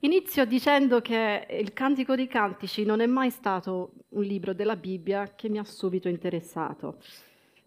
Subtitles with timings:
[0.00, 5.34] Inizio dicendo che il Cantico dei Cantici non è mai stato un libro della Bibbia
[5.34, 7.02] che mi ha subito interessato.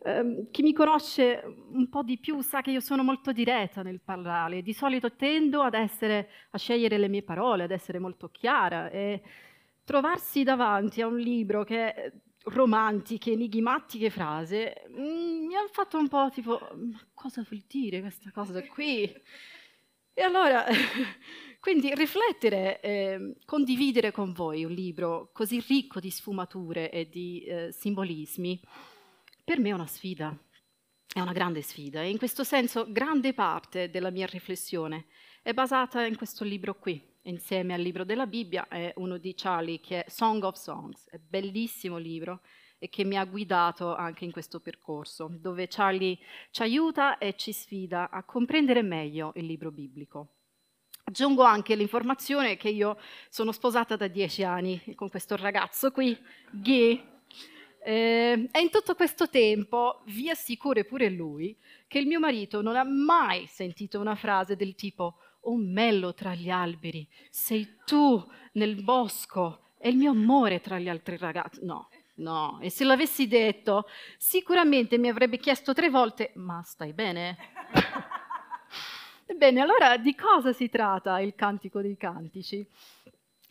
[0.03, 3.99] Eh, chi mi conosce un po' di più sa che io sono molto diretta nel
[3.99, 8.89] parlare, di solito tendo ad essere, a scegliere le mie parole, ad essere molto chiara
[8.89, 9.21] e
[9.83, 12.13] trovarsi davanti a un libro che
[12.45, 18.31] romantiche, enigmatiche frasi mm, mi ha fatto un po' tipo, ma cosa vuol dire questa
[18.31, 19.13] cosa qui?
[20.13, 20.65] E allora,
[21.61, 27.71] quindi riflettere, eh, condividere con voi un libro così ricco di sfumature e di eh,
[27.71, 28.59] simbolismi,
[29.43, 30.35] per me è una sfida,
[31.13, 35.05] è una grande sfida e in questo senso grande parte della mia riflessione
[35.43, 39.79] è basata in questo libro qui, insieme al libro della Bibbia, è uno di Charlie
[39.79, 42.41] che è Song of Songs, è bellissimo libro
[42.79, 46.17] e che mi ha guidato anche in questo percorso, dove Charlie
[46.49, 50.37] ci aiuta e ci sfida a comprendere meglio il libro biblico.
[51.03, 52.97] Aggiungo anche l'informazione che io
[53.29, 56.17] sono sposata da dieci anni con questo ragazzo qui,
[56.51, 57.03] Guy,
[57.83, 62.75] eh, e in tutto questo tempo vi assicuro pure lui che il mio marito non
[62.75, 68.23] ha mai sentito una frase del tipo un oh, mello tra gli alberi, sei tu
[68.53, 71.59] nel bosco e il mio amore tra gli altri ragazzi.
[71.63, 72.59] No, no.
[72.61, 73.87] E se l'avessi detto,
[74.17, 77.37] sicuramente mi avrebbe chiesto tre volte, ma stai bene?
[79.31, 82.67] Ebbene, allora di cosa si tratta il Cantico dei Cantici?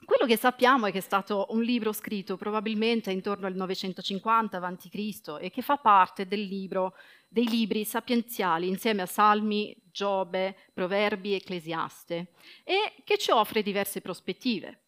[0.04, 5.38] Quello che sappiamo è che è stato un libro scritto probabilmente intorno al 950 a.C.
[5.40, 6.92] e che fa parte libro,
[7.26, 14.82] dei libri sapienziali insieme a Salmi, Giobbe, Proverbi, Ecclesiaste e che ci offre diverse prospettive.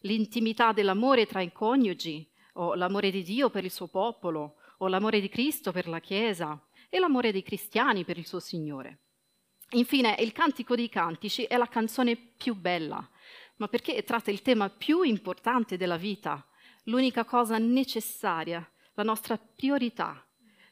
[0.00, 5.20] L'intimità dell'amore tra i coniugi, o l'amore di Dio per il suo popolo, o l'amore
[5.20, 9.00] di Cristo per la Chiesa e l'amore dei cristiani per il suo Signore.
[9.72, 13.06] Infine, il Cantico dei Cantici è la canzone più bella,
[13.56, 16.42] ma perché tratta il tema più importante della vita,
[16.84, 20.26] l'unica cosa necessaria, la nostra priorità,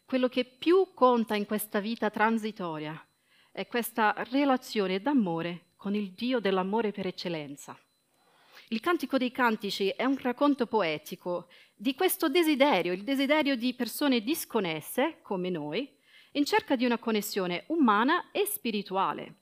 [0.06, 2.98] quello che più conta in questa vita transitoria,
[3.52, 7.78] è questa relazione d'amore con il Dio dell'amore per eccellenza.
[8.68, 14.22] Il Cantico dei Cantici è un racconto poetico di questo desiderio, il desiderio di persone
[14.22, 15.95] disconnesse, come noi,
[16.36, 19.34] in cerca di una connessione umana e spirituale.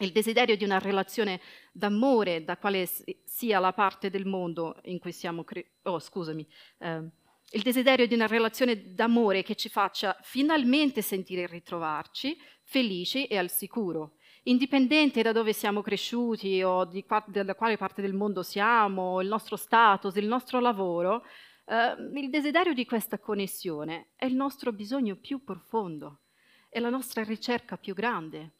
[0.00, 1.40] Il desiderio di una relazione
[1.72, 2.88] d'amore da quale
[3.24, 6.46] sia la parte del mondo in cui siamo cre- oh, scusami,
[6.78, 7.08] eh,
[7.52, 13.50] il desiderio di una relazione d'amore che ci faccia finalmente sentire ritrovarci felici e al
[13.50, 19.28] sicuro, indipendente da dove siamo cresciuti o di da quale parte del mondo siamo, il
[19.28, 21.24] nostro status, il nostro lavoro,
[21.68, 26.20] eh, il desiderio di questa connessione è il nostro bisogno più profondo,
[26.68, 28.52] è la nostra ricerca più grande.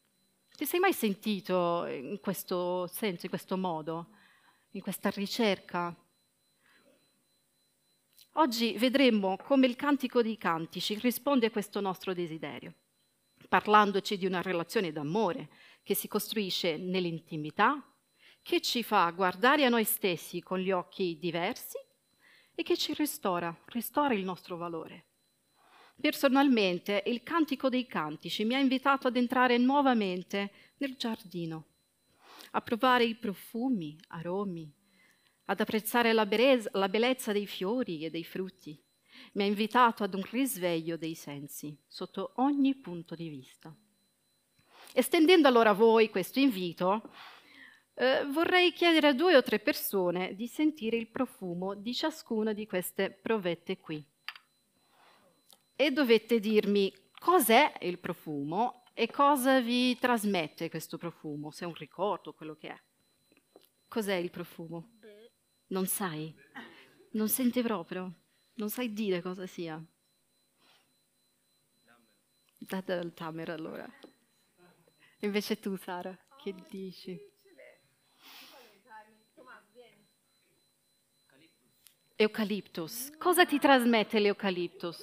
[0.55, 4.09] Ti sei mai sentito in questo senso, in questo modo,
[4.73, 5.95] in questa ricerca?
[8.33, 12.75] Oggi vedremo come il Cantico dei Cantici risponde a questo nostro desiderio,
[13.49, 15.49] parlandoci di una relazione d'amore
[15.83, 17.83] che si costruisce nell'intimità,
[18.43, 21.87] che ci fa guardare a noi stessi con gli occhi diversi
[22.59, 25.05] e che ci restaura, restaura il nostro valore.
[26.01, 31.67] Personalmente il Cantico dei Cantici mi ha invitato ad entrare nuovamente nel giardino,
[32.51, 34.69] a provare i profumi, aromi,
[35.45, 38.77] ad apprezzare la, berez- la bellezza dei fiori e dei frutti.
[39.35, 43.73] Mi ha invitato ad un risveglio dei sensi sotto ogni punto di vista.
[44.93, 47.13] Estendendo allora a voi questo invito,
[48.01, 52.65] eh, vorrei chiedere a due o tre persone di sentire il profumo di ciascuna di
[52.65, 54.05] queste provette qui
[55.75, 61.75] e dovete dirmi cos'è il profumo e cosa vi trasmette questo profumo, se è un
[61.75, 62.81] ricordo, quello che è.
[63.89, 64.91] Cos'è il profumo?
[65.69, 66.33] Non sai?
[67.13, 68.13] Non senti proprio?
[68.55, 69.83] Non sai dire cosa sia?
[72.59, 73.89] Date il tamer allora.
[75.21, 77.37] Invece tu, Sara, che dici?
[82.20, 83.12] Eucaliptus.
[83.17, 84.99] Cosa ti trasmette l'eucaliptus?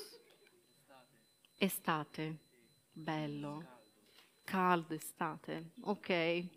[1.57, 2.37] Estate,
[2.91, 3.63] bello,
[4.43, 6.09] caldo estate, ok.
[6.09, 6.49] E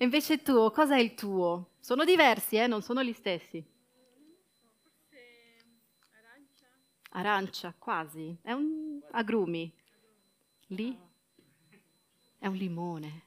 [0.00, 1.70] invece tu, cosa è il tuo?
[1.80, 2.66] Sono diversi, eh?
[2.66, 3.64] Non sono gli stessi.
[6.12, 6.66] arancia.
[7.12, 8.36] Arancia, quasi.
[8.42, 9.72] È un agrumi.
[10.66, 10.94] Lì?
[12.38, 13.22] È un limone.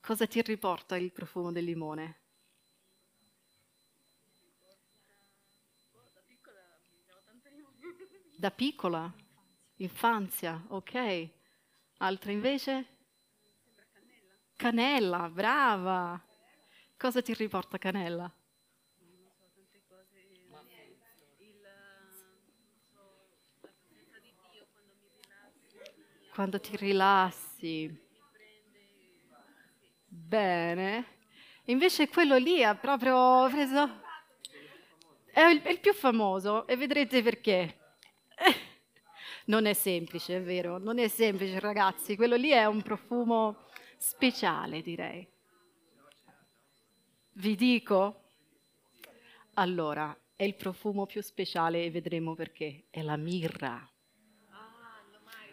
[0.00, 2.19] Cosa ti riporta il profumo del limone?
[8.40, 9.12] Da piccola?
[9.76, 11.28] Infanzia, ok.
[11.98, 12.86] Altre invece?
[14.56, 16.18] Canella, brava.
[16.96, 18.32] Cosa ti riporta canella?
[26.32, 27.94] Quando ti rilassi.
[30.06, 31.18] Bene.
[31.64, 34.00] Invece quello lì ha proprio preso...
[35.26, 37.79] È il, è il più famoso e vedrete perché.
[39.50, 43.64] Non è semplice, è vero, non è semplice ragazzi, quello lì è un profumo
[43.96, 45.26] speciale direi.
[47.32, 48.22] Vi dico?
[49.54, 52.84] Allora, è il profumo più speciale e vedremo perché.
[52.90, 53.90] È la mirra.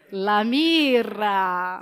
[0.10, 1.80] La mirra!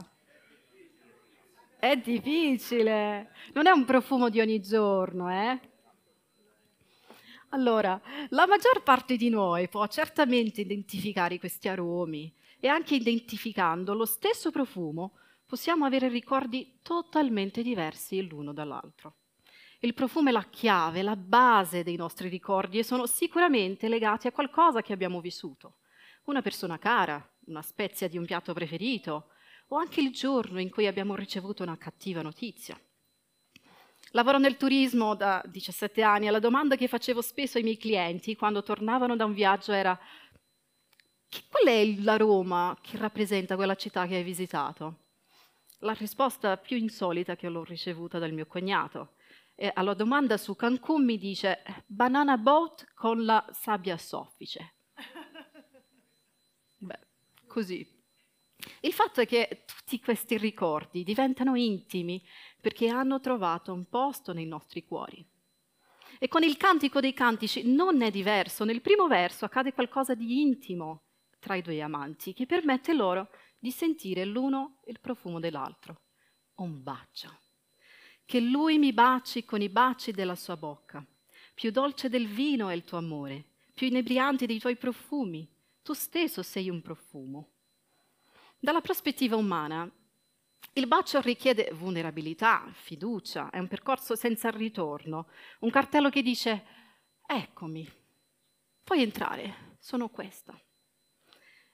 [1.77, 3.31] È difficile.
[3.53, 5.59] Non è un profumo di ogni giorno, eh?
[7.55, 12.29] Allora, la maggior parte di noi può certamente identificare questi aromi
[12.59, 15.13] e anche identificando lo stesso profumo
[15.45, 19.15] possiamo avere ricordi totalmente diversi l'uno dall'altro.
[19.79, 24.33] Il profumo è la chiave, la base dei nostri ricordi e sono sicuramente legati a
[24.33, 25.77] qualcosa che abbiamo vissuto.
[26.25, 29.29] Una persona cara, una spezia di un piatto preferito
[29.67, 32.77] o anche il giorno in cui abbiamo ricevuto una cattiva notizia.
[34.15, 38.37] Lavoro nel turismo da 17 anni e la domanda che facevo spesso ai miei clienti
[38.37, 39.99] quando tornavano da un viaggio era
[41.49, 44.99] qual è l'aroma che rappresenta quella città che hai visitato?
[45.79, 49.15] La risposta più insolita che l'ho ricevuta dal mio cognato.
[49.53, 54.75] E alla domanda su Cancun mi dice banana boat con la sabbia soffice.
[56.77, 56.99] Beh,
[57.47, 57.94] così.
[58.81, 62.23] Il fatto è che tutti questi ricordi diventano intimi
[62.59, 65.25] perché hanno trovato un posto nei nostri cuori.
[66.17, 68.63] E con il cantico dei cantici non è diverso.
[68.63, 71.03] Nel primo verso accade qualcosa di intimo
[71.39, 73.29] tra i due amanti che permette loro
[73.59, 76.01] di sentire l'uno il profumo dell'altro.
[76.55, 77.39] Un bacio.
[78.25, 81.05] Che lui mi baci con i baci della sua bocca.
[81.53, 85.47] Più dolce del vino è il tuo amore, più inebriante dei tuoi profumi.
[85.83, 87.54] Tu stesso sei un profumo.
[88.65, 89.87] Dalla prospettiva umana,
[90.73, 95.27] il bacio richiede vulnerabilità, fiducia, è un percorso senza ritorno,
[95.59, 96.65] un cartello che dice
[97.27, 97.87] eccomi,
[98.83, 100.59] puoi entrare, sono questa.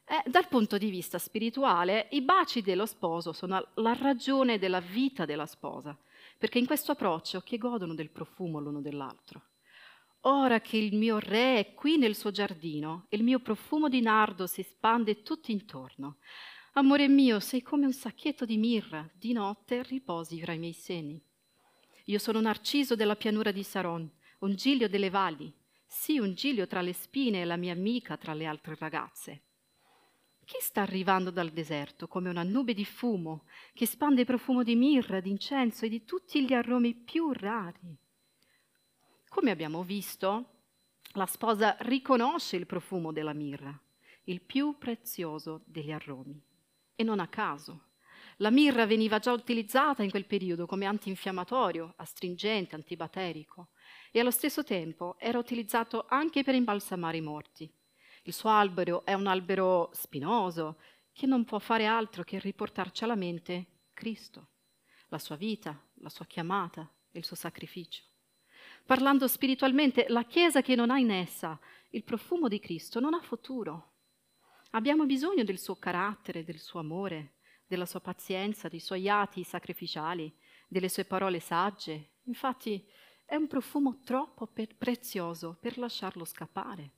[0.04, 5.24] Eh, dal punto di vista spirituale, i baci dello sposo sono la ragione della vita
[5.24, 5.98] della sposa,
[6.38, 9.44] perché in questo approccio che godono del profumo l'uno dell'altro.
[10.26, 14.46] Ora che il mio re è qui nel suo giardino, il mio profumo di nardo
[14.46, 16.18] si spande tutto intorno.
[16.76, 21.22] Amore mio, sei come un sacchetto di mirra, di notte riposi fra i miei seni.
[22.06, 24.10] Io sono un narciso della pianura di Saron,
[24.40, 25.54] un giglio delle valli,
[25.86, 29.42] sì un giglio tra le spine e la mia amica tra le altre ragazze.
[30.46, 33.44] Chi sta arrivando dal deserto come una nube di fumo
[33.74, 37.98] che spande profumo di mirra, di incenso e di tutti gli aromi più rari?
[39.28, 40.62] Come abbiamo visto,
[41.16, 43.78] la sposa riconosce il profumo della mirra,
[44.24, 46.42] il più prezioso degli aromi.
[47.02, 47.86] E non a caso.
[48.38, 53.70] La mirra veniva già utilizzata in quel periodo come antinfiammatorio, astringente, antibatterico
[54.12, 57.68] e allo stesso tempo era utilizzato anche per imbalsamare i morti.
[58.22, 60.78] Il suo albero è un albero spinoso
[61.12, 64.50] che non può fare altro che riportarci alla mente Cristo,
[65.08, 68.04] la sua vita, la sua chiamata il suo sacrificio.
[68.86, 73.22] Parlando spiritualmente, la Chiesa che non ha in essa il profumo di Cristo non ha
[73.22, 73.91] futuro.
[74.74, 77.34] Abbiamo bisogno del suo carattere, del suo amore,
[77.68, 80.34] della sua pazienza, dei suoi atti sacrificiali,
[80.68, 82.12] delle sue parole sagge.
[82.24, 82.86] Infatti
[83.26, 86.92] è un profumo troppo prezioso per lasciarlo scappare.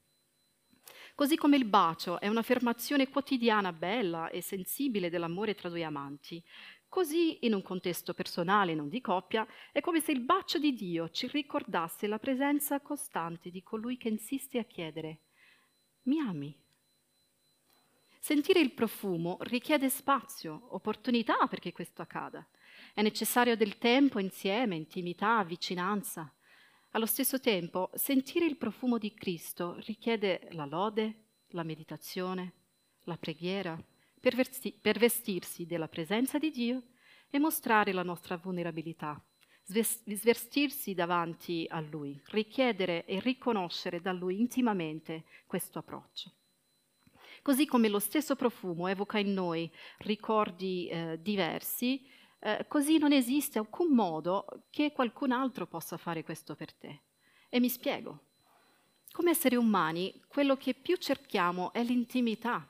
[1.15, 6.43] Così come il bacio è un'affermazione quotidiana bella e sensibile dell'amore tra due amanti,
[6.87, 11.09] così in un contesto personale, non di coppia, è come se il bacio di Dio
[11.09, 15.21] ci ricordasse la presenza costante di colui che insiste a chiedere,
[16.03, 16.62] mi ami?
[18.25, 22.47] Sentire il profumo richiede spazio, opportunità perché questo accada.
[22.93, 26.33] È necessario del tempo insieme, intimità, vicinanza.
[26.91, 32.53] Allo stesso tempo, sentire il profumo di Cristo richiede la lode, la meditazione,
[33.03, 33.77] la preghiera,
[34.21, 36.81] per, vesti- per vestirsi della presenza di Dio
[37.29, 39.21] e mostrare la nostra vulnerabilità,
[39.65, 46.31] svestirsi davanti a Lui, richiedere e riconoscere da Lui intimamente questo approccio.
[47.43, 52.01] Così come lo stesso profumo evoca in noi ricordi eh, diversi,
[52.39, 57.01] eh, così non esiste alcun modo che qualcun altro possa fare questo per te.
[57.50, 58.27] E mi spiego.
[59.12, 62.65] Come esseri umani, quello che più cerchiamo è l'intimità.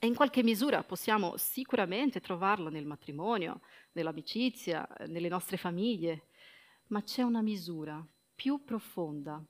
[0.00, 3.60] E in qualche misura possiamo sicuramente trovarla nel matrimonio,
[3.92, 6.26] nell'amicizia, nelle nostre famiglie,
[6.88, 9.40] ma c'è una misura più profonda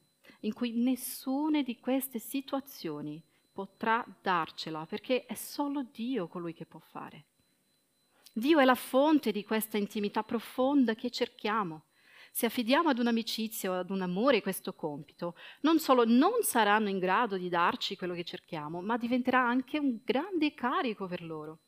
[0.40, 3.22] in cui nessuna di queste situazioni
[3.56, 7.24] potrà darcela, perché è solo Dio colui che può fare.
[8.34, 11.84] Dio è la fonte di questa intimità profonda che cerchiamo.
[12.32, 16.98] Se affidiamo ad un'amicizia o ad un amore questo compito, non solo non saranno in
[16.98, 21.60] grado di darci quello che cerchiamo, ma diventerà anche un grande carico per loro.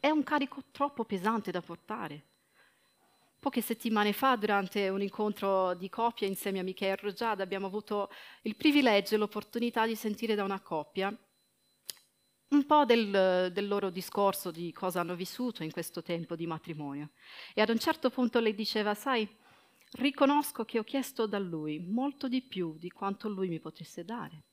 [0.00, 2.31] È un carico troppo pesante da portare.
[3.42, 8.08] Poche settimane fa, durante un incontro di coppia insieme a Michele Rojad, abbiamo avuto
[8.42, 11.12] il privilegio e l'opportunità di sentire da una coppia
[12.50, 17.10] un po' del, del, loro discorso di cosa hanno vissuto in questo tempo di matrimonio.
[17.52, 19.28] E ad un certo punto lei diceva, sai,
[19.94, 24.44] riconosco che ho chiesto da lui molto di più di quanto lui mi potesse dare.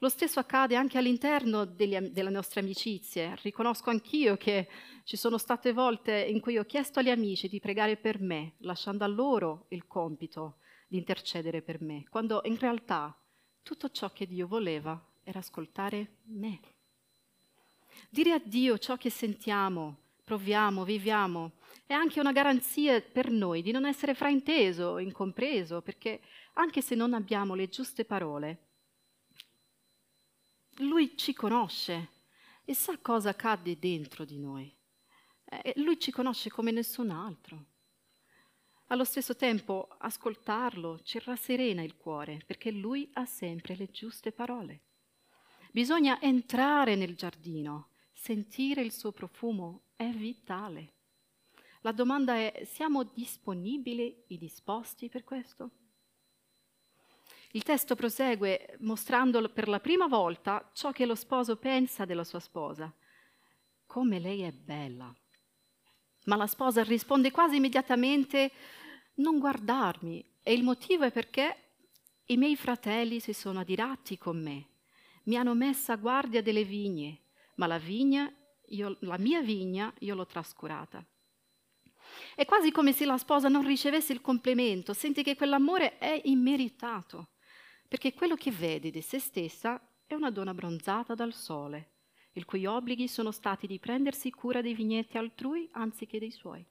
[0.00, 3.36] Lo stesso accade anche all'interno delle nostre amicizie.
[3.42, 4.68] Riconosco anch'io che
[5.02, 9.02] ci sono state volte in cui ho chiesto agli amici di pregare per me, lasciando
[9.02, 13.12] a loro il compito di intercedere per me, quando in realtà
[13.64, 16.60] tutto ciò che Dio voleva era ascoltare me.
[18.08, 21.54] Dire a Dio ciò che sentiamo, proviamo, viviamo,
[21.86, 26.20] è anche una garanzia per noi di non essere frainteso, incompreso, perché
[26.54, 28.67] anche se non abbiamo le giuste parole,
[30.78, 32.10] Lui ci conosce
[32.64, 34.72] e sa cosa accade dentro di noi.
[35.44, 37.66] Eh, lui ci conosce come nessun altro.
[38.88, 44.82] Allo stesso tempo, ascoltarlo ci rasserena il cuore, perché lui ha sempre le giuste parole.
[45.72, 50.94] Bisogna entrare nel giardino, sentire il suo profumo è vitale.
[51.82, 55.70] La domanda è, siamo disponibili e disposti per questo?
[57.52, 62.40] Il testo prosegue mostrando per la prima volta ciò che lo sposo pensa della sua
[62.40, 62.92] sposa.
[63.86, 65.12] Come lei è bella.
[66.24, 68.52] Ma la sposa risponde quasi immediatamente,
[69.14, 70.36] non guardarmi.
[70.42, 71.72] E il motivo è perché
[72.26, 74.68] i miei fratelli si sono adirati con me
[75.28, 77.20] mi hanno messa a guardia delle vigne,
[77.56, 78.30] ma la, vigna,
[78.68, 81.04] io, la mia vigna io l'ho trascurata.
[82.34, 87.28] È quasi come se la sposa non ricevesse il complimento, sente che quell'amore è immeritato,
[87.88, 91.92] perché quello che vede di se stessa è una donna bronzata dal sole,
[92.32, 96.64] il cui obblighi sono stati di prendersi cura dei vigneti altrui anziché dei suoi.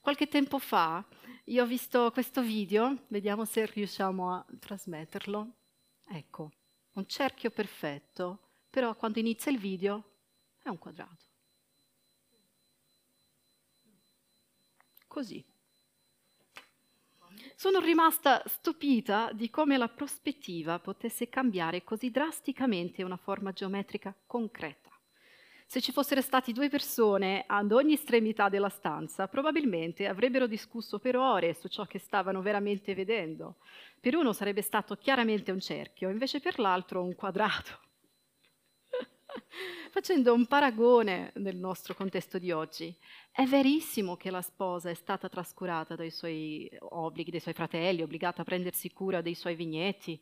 [0.00, 1.06] Qualche tempo fa
[1.44, 5.52] io ho visto questo video, vediamo se riusciamo a trasmetterlo.
[6.08, 6.50] Ecco
[6.94, 10.04] un cerchio perfetto, però quando inizia il video
[10.62, 11.24] è un quadrato.
[15.06, 15.51] Così.
[17.62, 24.90] Sono rimasta stupita di come la prospettiva potesse cambiare così drasticamente una forma geometrica concreta.
[25.64, 31.16] Se ci fossero stati due persone ad ogni estremità della stanza, probabilmente avrebbero discusso per
[31.16, 33.58] ore su ciò che stavano veramente vedendo.
[34.00, 37.78] Per uno sarebbe stato chiaramente un cerchio, invece per l'altro un quadrato.
[39.90, 42.96] Facendo un paragone nel nostro contesto di oggi,
[43.30, 48.42] è verissimo che la sposa è stata trascurata dai suoi obblighi, dai suoi fratelli, obbligata
[48.42, 50.20] a prendersi cura dei suoi vigneti,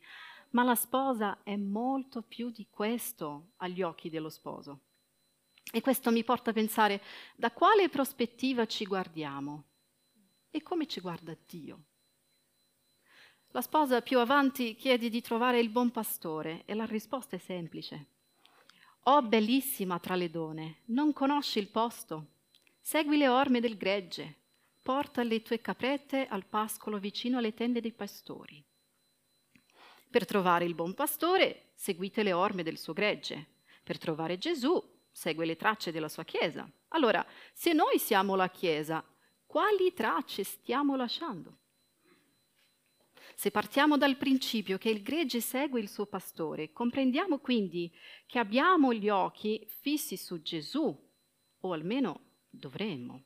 [0.51, 4.81] ma la sposa è molto più di questo agli occhi dello sposo.
[5.71, 7.01] E questo mi porta a pensare
[7.35, 9.63] da quale prospettiva ci guardiamo
[10.49, 11.83] e come ci guarda Dio.
[13.53, 18.07] La sposa più avanti chiede di trovare il buon pastore e la risposta è semplice.
[19.05, 22.27] Oh bellissima tra le donne, non conosci il posto?
[22.79, 24.35] Segui le orme del gregge,
[24.79, 28.63] porta le tue caprette al pascolo vicino alle tende dei pastori.
[30.07, 33.47] Per trovare il buon pastore, seguite le orme del suo gregge.
[33.81, 34.79] Per trovare Gesù,
[35.11, 36.69] segue le tracce della sua Chiesa.
[36.89, 39.03] Allora, se noi siamo la Chiesa,
[39.47, 41.57] quali tracce stiamo lasciando?
[43.41, 47.91] Se partiamo dal principio che il gregge segue il suo pastore, comprendiamo quindi
[48.27, 50.95] che abbiamo gli occhi fissi su Gesù,
[51.61, 52.19] o almeno
[52.51, 53.23] dovremmo.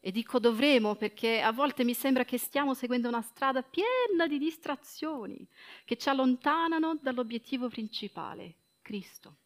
[0.00, 4.38] E dico dovremo perché a volte mi sembra che stiamo seguendo una strada piena di
[4.38, 5.46] distrazioni
[5.84, 9.36] che ci allontanano dall'obiettivo principale, Cristo.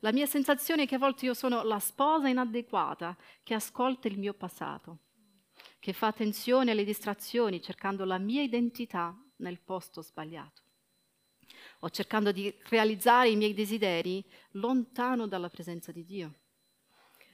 [0.00, 4.18] La mia sensazione è che a volte io sono la sposa inadeguata che ascolta il
[4.18, 4.98] mio passato,
[5.82, 10.62] che fa attenzione alle distrazioni cercando la mia identità nel posto sbagliato
[11.80, 16.34] o cercando di realizzare i miei desideri lontano dalla presenza di Dio.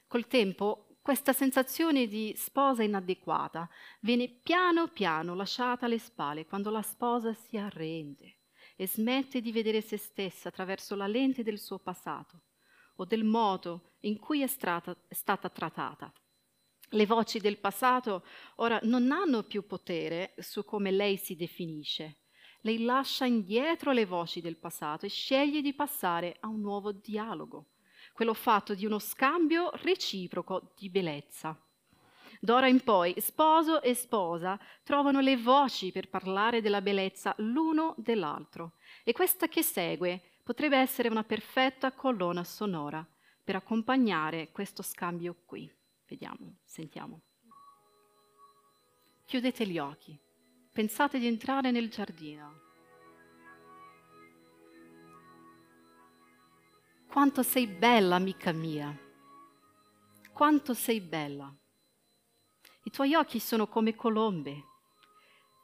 [0.06, 3.68] Col tempo questa sensazione di sposa inadeguata
[4.00, 8.38] viene piano piano lasciata alle spalle quando la sposa si arrende
[8.76, 12.44] e smette di vedere se stessa attraverso la lente del suo passato
[12.96, 16.10] o del modo in cui è stata, è stata trattata.
[16.92, 18.24] Le voci del passato
[18.56, 22.20] ora non hanno più potere su come lei si definisce.
[22.62, 27.66] Lei lascia indietro le voci del passato e sceglie di passare a un nuovo dialogo,
[28.14, 31.60] quello fatto di uno scambio reciproco di bellezza.
[32.40, 38.74] D'ora in poi sposo e sposa trovano le voci per parlare della bellezza l'uno dell'altro
[39.04, 43.06] e questa che segue potrebbe essere una perfetta colonna sonora
[43.44, 45.77] per accompagnare questo scambio qui.
[46.08, 47.20] Vediamo, sentiamo.
[49.26, 50.18] Chiudete gli occhi,
[50.72, 52.62] pensate di entrare nel giardino.
[57.06, 58.96] Quanto sei bella, amica mia.
[60.32, 61.54] Quanto sei bella.
[62.84, 64.64] I tuoi occhi sono come colombe.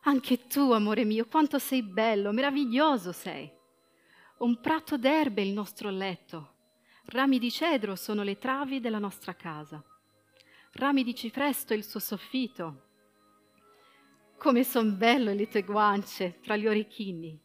[0.02, 3.50] Anche tu, amore mio, quanto sei bello, meraviglioso sei.
[4.40, 6.56] Un prato d'erbe il nostro letto.
[7.06, 9.82] Rami di cedro sono le travi della nostra casa.
[10.76, 12.82] Rami di cipresto il suo soffitto.
[14.36, 17.38] Come son belle le tue guance tra gli orecchini.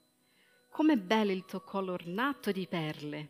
[0.72, 3.30] Com'è bello il tuo collo ornato di perle.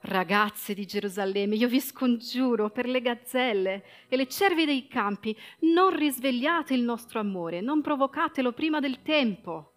[0.00, 5.94] Ragazze di Gerusalemme, io vi scongiuro per le gazzelle e le cervi dei campi, non
[5.94, 9.74] risvegliate il nostro amore, non provocatelo prima del tempo.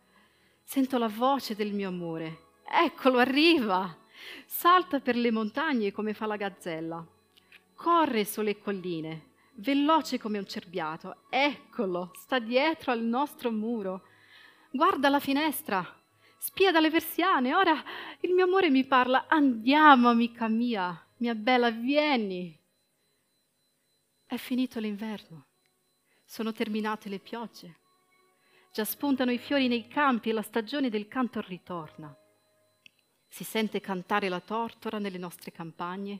[0.63, 2.53] Sento la voce del mio amore.
[2.65, 4.00] Eccolo, arriva!
[4.45, 7.05] Salta per le montagne come fa la gazzella.
[7.73, 11.23] Corre sulle colline, veloce come un cerbiato.
[11.29, 14.03] Eccolo, sta dietro al nostro muro.
[14.69, 15.85] Guarda la finestra,
[16.37, 17.83] spia dalle persiane, ora
[18.21, 22.57] il mio amore mi parla, andiamo amica mia, mia bella, vieni.
[24.25, 25.47] È finito l'inverno,
[26.23, 27.79] sono terminate le piogge,
[28.71, 32.15] già spuntano i fiori nei campi e la stagione del canto ritorna.
[33.33, 36.19] Si sente cantare la tortora nelle nostre campagne,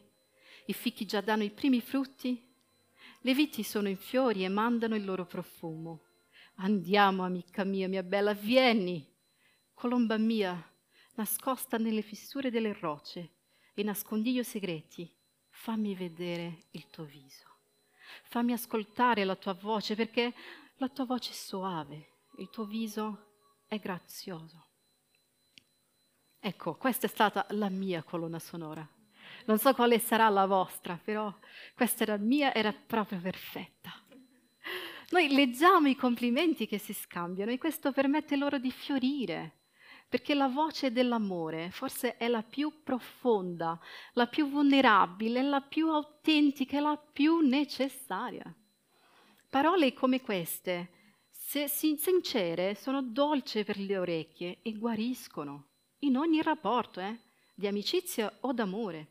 [0.68, 2.42] i fichi già danno i primi frutti,
[3.20, 6.04] le viti sono in fiori e mandano il loro profumo.
[6.56, 9.06] Andiamo, amica mia, mia bella, vieni
[9.74, 10.56] colomba mia,
[11.16, 13.32] nascosta nelle fissure delle rocce
[13.74, 15.14] e nascondiglio segreti,
[15.50, 17.46] fammi vedere il tuo viso.
[18.24, 20.34] Fammi ascoltare la tua voce perché
[20.78, 23.34] la tua voce è soave, il tuo viso
[23.68, 24.71] è grazioso.
[26.44, 28.86] Ecco, questa è stata la mia colonna sonora.
[29.46, 31.32] Non so quale sarà la vostra, però
[31.76, 33.92] questa era mia, era proprio perfetta.
[35.12, 39.60] Noi leggiamo i complimenti che si scambiano e questo permette loro di fiorire,
[40.10, 43.80] perché la voce dell'amore forse è la più profonda,
[44.14, 48.52] la più vulnerabile, la più autentica, la più necessaria.
[49.48, 50.90] Parole come queste,
[51.30, 55.68] se sincere, sono dolci per le orecchie e guariscono
[56.02, 57.20] in ogni rapporto, eh,
[57.54, 59.08] di amicizia o d'amore.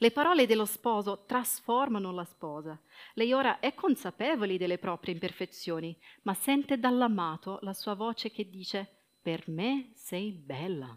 [0.00, 2.80] Le parole dello sposo trasformano la sposa.
[3.14, 8.88] Lei ora è consapevole delle proprie imperfezioni, ma sente dall'amato la sua voce che dice
[9.20, 10.96] per me sei bella.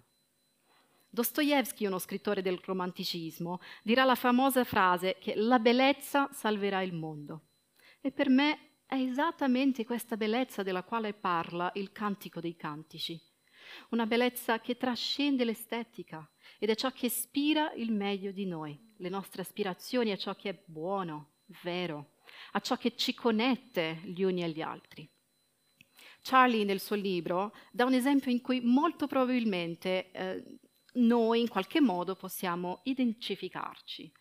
[1.10, 7.41] Dostoevsky, uno scrittore del romanticismo, dirà la famosa frase che la bellezza salverà il mondo.
[8.00, 13.20] E per me è esattamente questa bellezza della quale parla il Cantico dei Cantici.
[13.89, 19.10] Una bellezza che trascende l'estetica ed è ciò che ispira il meglio di noi, le
[19.10, 22.13] nostre aspirazioni a ciò che è buono, vero,
[22.54, 25.10] a ciò che ci connette gli uni agli altri.
[26.22, 30.44] Charlie nel suo libro dà un esempio in cui molto probabilmente eh,
[30.94, 34.12] noi in qualche modo possiamo identificarci.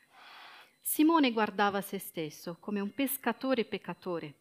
[0.81, 4.39] Simone guardava se stesso come un pescatore peccatore.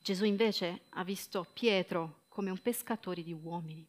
[0.00, 3.86] Gesù invece ha visto Pietro come un pescatore di uomini.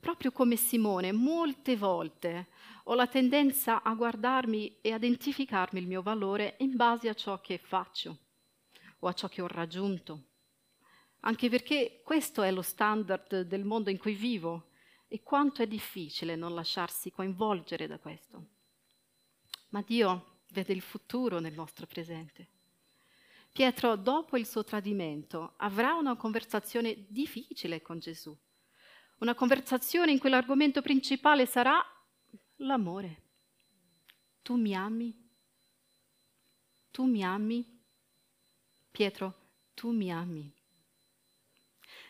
[0.00, 2.48] Proprio come Simone, molte volte
[2.84, 7.40] ho la tendenza a guardarmi e a identificarmi il mio valore in base a ciò
[7.40, 8.18] che faccio
[9.00, 10.22] o a ciò che ho raggiunto
[11.20, 14.68] anche perché questo è lo standard del mondo in cui vivo
[15.08, 18.46] e quanto è difficile non lasciarsi coinvolgere da questo.
[19.70, 22.48] Ma Dio vede il futuro nel nostro presente.
[23.50, 28.36] Pietro, dopo il suo tradimento, avrà una conversazione difficile con Gesù,
[29.18, 31.84] una conversazione in cui l'argomento principale sarà
[32.56, 33.22] l'amore.
[34.42, 35.14] Tu mi ami?
[36.90, 37.64] Tu mi ami?
[38.90, 39.34] Pietro,
[39.74, 40.56] tu mi ami?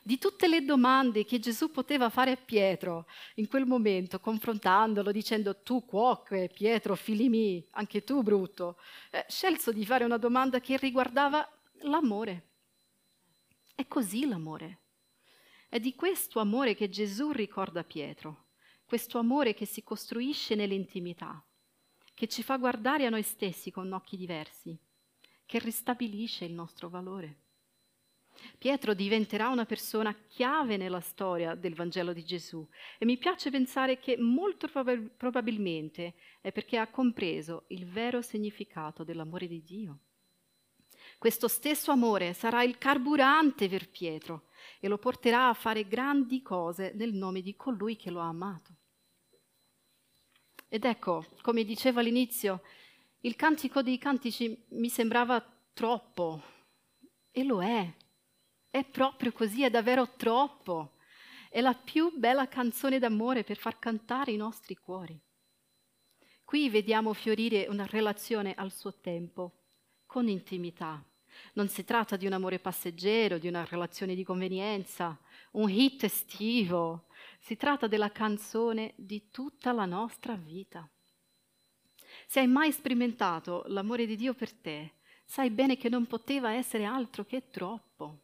[0.09, 5.61] di tutte le domande che Gesù poteva fare a Pietro in quel momento, confrontandolo, dicendo
[5.61, 8.79] tu cuoque, Pietro, filimi, anche tu brutto,
[9.11, 11.47] eh, scelso di fare una domanda che riguardava
[11.83, 12.47] l'amore.
[13.75, 14.79] È così l'amore.
[15.71, 18.47] È di questo amore che Gesù ricorda Pietro,
[18.87, 21.47] questo amore che si costruisce nell'intimità,
[22.15, 24.75] che ci fa guardare a noi stessi con occhi diversi,
[25.45, 27.43] che ristabilisce il nostro valore.
[28.57, 33.99] Pietro diventerà una persona chiave nella storia del Vangelo di Gesù e mi piace pensare
[33.99, 39.99] che molto prob- probabilmente è perché ha compreso il vero significato dell'amore di Dio.
[41.19, 44.48] Questo stesso amore sarà il carburante per Pietro
[44.81, 48.75] e lo porterà a fare grandi cose nel nome di colui che lo ha amato.
[50.69, 52.63] Ed ecco, come dicevo all'inizio,
[53.21, 55.43] il cantico dei cantici mi sembrava
[55.73, 56.43] troppo
[57.31, 57.91] e lo è.
[58.71, 60.97] È proprio così, è davvero troppo.
[61.49, 65.19] È la più bella canzone d'amore per far cantare i nostri cuori.
[66.45, 69.65] Qui vediamo fiorire una relazione al suo tempo,
[70.07, 71.03] con intimità.
[71.55, 75.19] Non si tratta di un amore passeggero, di una relazione di convenienza,
[75.53, 77.07] un hit estivo.
[77.39, 80.89] Si tratta della canzone di tutta la nostra vita.
[82.27, 86.85] Se hai mai sperimentato l'amore di Dio per te, sai bene che non poteva essere
[86.85, 88.23] altro che troppo.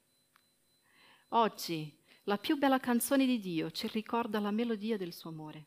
[1.29, 5.67] Oggi la più bella canzone di Dio ci ricorda la melodia del suo amore.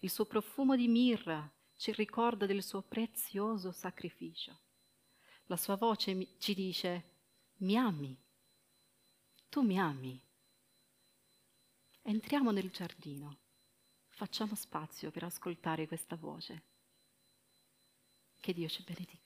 [0.00, 4.58] Il suo profumo di mirra ci ricorda del suo prezioso sacrificio.
[5.46, 7.04] La sua voce ci dice,
[7.58, 8.16] mi ami,
[9.48, 10.20] tu mi ami.
[12.02, 13.38] Entriamo nel giardino,
[14.08, 16.62] facciamo spazio per ascoltare questa voce.
[18.40, 19.25] Che Dio ci benedica.